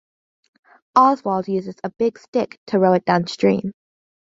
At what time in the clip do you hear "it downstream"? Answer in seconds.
2.93-3.71